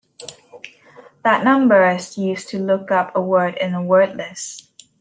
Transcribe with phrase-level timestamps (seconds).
[1.23, 4.73] That number is then used to look up a word in a word list.